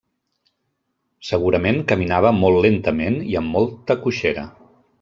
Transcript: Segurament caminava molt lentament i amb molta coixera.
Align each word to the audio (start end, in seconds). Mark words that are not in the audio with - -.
Segurament 1.27 1.77
caminava 1.91 2.31
molt 2.39 2.63
lentament 2.67 3.21
i 3.35 3.39
amb 3.43 3.57
molta 3.59 4.01
coixera. 4.07 4.47